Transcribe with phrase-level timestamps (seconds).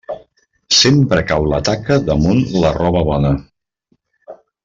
[0.77, 3.35] Sempre cau la taca damunt la roba bona.